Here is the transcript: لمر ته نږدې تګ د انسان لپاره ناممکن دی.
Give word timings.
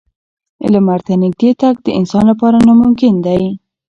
لمر 0.73 0.99
ته 1.07 1.13
نږدې 1.23 1.49
تګ 1.61 1.75
د 1.85 1.87
انسان 1.99 2.23
لپاره 2.31 2.57
ناممکن 2.67 3.13
دی. 3.25 3.43